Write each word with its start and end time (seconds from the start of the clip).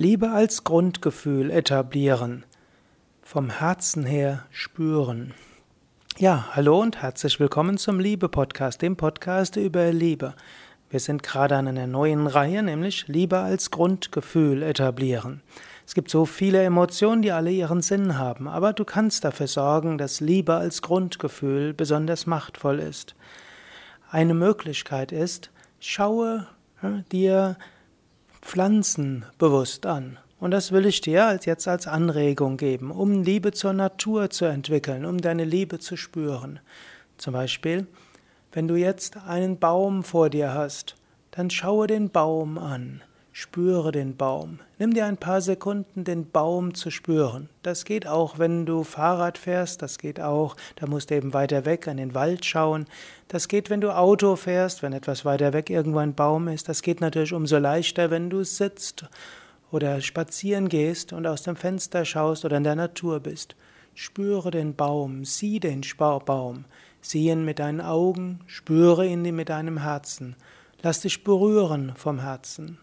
Liebe 0.00 0.30
als 0.30 0.62
Grundgefühl 0.62 1.50
etablieren. 1.50 2.44
Vom 3.20 3.50
Herzen 3.50 4.04
her 4.04 4.44
spüren. 4.52 5.34
Ja, 6.18 6.50
hallo 6.52 6.80
und 6.80 7.02
herzlich 7.02 7.40
willkommen 7.40 7.78
zum 7.78 7.98
Liebe-Podcast, 7.98 8.80
dem 8.80 8.96
Podcast 8.96 9.56
über 9.56 9.90
Liebe. 9.90 10.34
Wir 10.88 11.00
sind 11.00 11.24
gerade 11.24 11.56
an 11.56 11.66
einer 11.66 11.88
neuen 11.88 12.28
Reihe, 12.28 12.62
nämlich 12.62 13.08
Liebe 13.08 13.38
als 13.38 13.72
Grundgefühl 13.72 14.62
etablieren. 14.62 15.42
Es 15.84 15.94
gibt 15.94 16.10
so 16.10 16.26
viele 16.26 16.62
Emotionen, 16.62 17.22
die 17.22 17.32
alle 17.32 17.50
ihren 17.50 17.82
Sinn 17.82 18.16
haben, 18.16 18.46
aber 18.46 18.74
du 18.74 18.84
kannst 18.84 19.24
dafür 19.24 19.48
sorgen, 19.48 19.98
dass 19.98 20.20
Liebe 20.20 20.54
als 20.54 20.80
Grundgefühl 20.80 21.74
besonders 21.74 22.24
machtvoll 22.24 22.78
ist. 22.78 23.16
Eine 24.12 24.34
Möglichkeit 24.34 25.10
ist, 25.10 25.50
schaue 25.80 26.46
dir 27.10 27.56
Pflanzen 28.48 29.26
bewusst 29.36 29.84
an. 29.84 30.18
Und 30.40 30.52
das 30.52 30.72
will 30.72 30.86
ich 30.86 31.02
dir 31.02 31.26
als 31.26 31.44
jetzt 31.44 31.68
als 31.68 31.86
Anregung 31.86 32.56
geben, 32.56 32.90
um 32.90 33.22
Liebe 33.22 33.52
zur 33.52 33.74
Natur 33.74 34.30
zu 34.30 34.46
entwickeln, 34.46 35.04
um 35.04 35.20
deine 35.20 35.44
Liebe 35.44 35.80
zu 35.80 35.98
spüren. 35.98 36.58
Zum 37.18 37.34
Beispiel, 37.34 37.86
wenn 38.52 38.66
du 38.66 38.76
jetzt 38.76 39.18
einen 39.18 39.58
Baum 39.58 40.02
vor 40.02 40.30
dir 40.30 40.54
hast, 40.54 40.96
dann 41.30 41.50
schaue 41.50 41.88
den 41.88 42.08
Baum 42.08 42.56
an. 42.56 43.02
Spüre 43.40 43.92
den 43.92 44.16
Baum. 44.16 44.58
Nimm 44.80 44.94
dir 44.94 45.06
ein 45.06 45.16
paar 45.16 45.40
Sekunden, 45.40 46.02
den 46.02 46.28
Baum 46.28 46.74
zu 46.74 46.90
spüren. 46.90 47.48
Das 47.62 47.84
geht 47.84 48.04
auch, 48.04 48.40
wenn 48.40 48.66
du 48.66 48.82
Fahrrad 48.82 49.38
fährst, 49.38 49.80
das 49.80 49.98
geht 49.98 50.20
auch, 50.20 50.56
da 50.74 50.88
musst 50.88 51.10
du 51.10 51.14
eben 51.14 51.32
weiter 51.34 51.64
weg 51.64 51.86
an 51.86 51.98
den 51.98 52.14
Wald 52.14 52.44
schauen. 52.44 52.86
Das 53.28 53.46
geht, 53.46 53.70
wenn 53.70 53.80
du 53.80 53.96
Auto 53.96 54.34
fährst, 54.34 54.82
wenn 54.82 54.92
etwas 54.92 55.24
weiter 55.24 55.52
weg 55.52 55.70
irgendwo 55.70 55.98
ein 55.98 56.16
Baum 56.16 56.48
ist. 56.48 56.68
Das 56.68 56.82
geht 56.82 57.00
natürlich 57.00 57.32
umso 57.32 57.58
leichter, 57.58 58.10
wenn 58.10 58.28
du 58.28 58.42
sitzt 58.42 59.04
oder 59.70 60.00
spazieren 60.00 60.68
gehst 60.68 61.12
und 61.12 61.24
aus 61.24 61.42
dem 61.42 61.54
Fenster 61.54 62.04
schaust 62.04 62.44
oder 62.44 62.56
in 62.56 62.64
der 62.64 62.74
Natur 62.74 63.20
bist. 63.20 63.54
Spüre 63.94 64.50
den 64.50 64.74
Baum, 64.74 65.24
sieh 65.24 65.60
den 65.60 65.82
Baum, 65.96 66.64
sieh 67.00 67.28
ihn 67.30 67.44
mit 67.44 67.60
deinen 67.60 67.82
Augen, 67.82 68.40
spüre 68.48 69.06
ihn 69.06 69.22
mit 69.22 69.48
deinem 69.48 69.78
Herzen. 69.78 70.34
Lass 70.82 71.02
dich 71.02 71.22
berühren 71.22 71.92
vom 71.94 72.18
Herzen. 72.18 72.78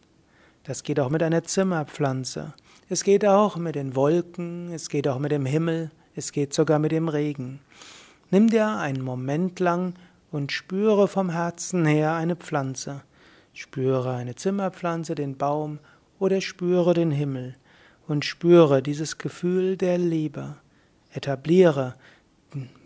Das 0.66 0.82
geht 0.82 1.00
auch 1.00 1.12
mit 1.12 1.22
einer 1.22 1.44
Zimmerpflanze. 1.44 2.54
Es 2.90 3.04
geht 3.04 3.24
auch 3.24 3.56
mit 3.56 3.76
den 3.76 3.96
Wolken, 3.96 4.72
es 4.74 4.90
geht 4.90 5.08
auch 5.08 5.20
mit 5.20 5.32
dem 5.32 5.46
Himmel, 5.46 5.92
es 6.16 6.32
geht 6.32 6.56
sogar 6.56 6.80
mit 6.80 6.92
dem 6.92 7.08
Regen. 7.08 7.60
Nimm 8.32 8.50
dir 8.50 8.70
einen 8.70 9.04
Moment 9.04 9.60
lang 9.60 9.94
und 10.32 10.52
spüre 10.52 11.08
vom 11.08 11.30
Herzen 11.30 11.86
her 11.86 12.16
eine 12.16 12.36
Pflanze. 12.36 13.04
Spüre 13.54 14.16
eine 14.16 14.34
Zimmerpflanze, 14.34 15.14
den 15.14 15.38
Baum 15.38 15.78
oder 16.18 16.42
spüre 16.42 16.96
den 16.96 17.12
Himmel 17.12 17.56
und 18.08 18.26
spüre 18.26 18.82
dieses 18.82 19.20
Gefühl 19.20 19.78
der 19.78 20.00
Liebe. 20.00 20.56
Etabliere 21.14 21.94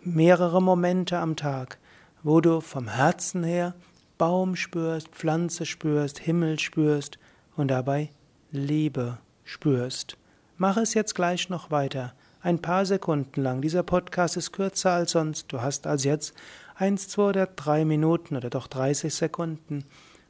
mehrere 0.04 0.60
Momente 0.60 1.18
am 1.18 1.34
Tag, 1.34 1.78
wo 2.22 2.42
du 2.42 2.60
vom 2.60 2.88
Herzen 2.88 3.42
her 3.42 3.74
Baum 4.18 4.54
spürst, 4.54 5.08
Pflanze 5.08 5.64
spürst, 5.64 6.18
Himmel 6.18 6.58
spürst 6.58 7.18
und 7.56 7.68
dabei 7.68 8.10
Liebe 8.50 9.18
spürst. 9.44 10.16
Mach 10.56 10.76
es 10.76 10.94
jetzt 10.94 11.14
gleich 11.14 11.48
noch 11.48 11.70
weiter. 11.70 12.14
Ein 12.42 12.60
paar 12.60 12.86
Sekunden 12.86 13.42
lang. 13.42 13.60
Dieser 13.60 13.82
Podcast 13.82 14.36
ist 14.36 14.52
kürzer 14.52 14.92
als 14.92 15.12
sonst. 15.12 15.52
Du 15.52 15.60
hast 15.60 15.86
also 15.86 16.08
jetzt 16.08 16.34
eins, 16.74 17.08
zwei 17.08 17.24
oder 17.24 17.46
drei 17.46 17.84
Minuten 17.84 18.36
oder 18.36 18.50
doch 18.50 18.66
30 18.66 19.14
Sekunden 19.14 19.84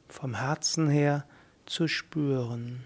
vom 0.07 0.35
Herzen 0.35 0.89
her 0.89 1.25
zu 1.65 1.87
spüren. 1.87 2.83